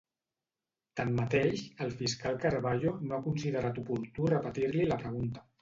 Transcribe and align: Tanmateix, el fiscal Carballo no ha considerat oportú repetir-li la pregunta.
Tanmateix, 0.99 1.61
el 1.87 1.93
fiscal 2.01 2.41
Carballo 2.45 2.97
no 3.07 3.15
ha 3.19 3.23
considerat 3.29 3.81
oportú 3.85 4.31
repetir-li 4.37 4.91
la 4.95 5.03
pregunta. 5.07 5.49